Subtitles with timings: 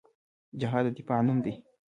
[0.59, 1.53] جهاد د دفاع نوم دی